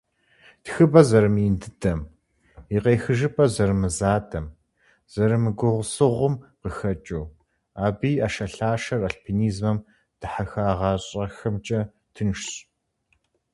[0.63, 1.99] Тхыбэ зэрымыин дыдэм,
[2.75, 4.45] и къехыжыпӀэхэр зэрымызадэм,
[5.13, 7.25] зэрымыгугъусыгъум къыхэкӀыу,
[7.85, 9.77] абы и Ӏэшэлъашэр альпинизмэм
[10.19, 11.79] дихьэхагъащӀэхэмкӏэ
[12.13, 12.49] тыншщ.